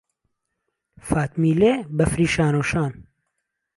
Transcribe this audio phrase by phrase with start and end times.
[1.09, 2.93] فاتمیلێ بەفری شانەوشان